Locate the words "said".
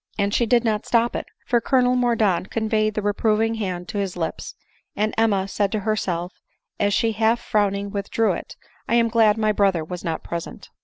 5.47-5.71